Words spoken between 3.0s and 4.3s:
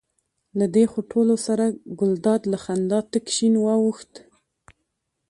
تک شین واوښت.